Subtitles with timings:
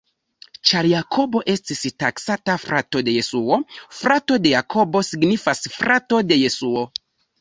[0.69, 3.59] Ĉar Jakobo estis taksata frato de Jesuo,
[3.99, 6.89] frato de Jakobo signifas frato de Jesuo.